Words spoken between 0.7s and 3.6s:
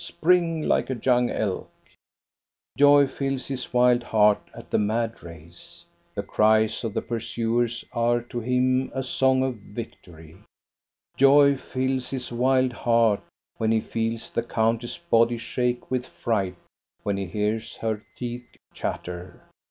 a young elk!" Joy fills